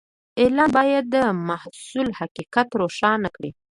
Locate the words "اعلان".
0.41-0.69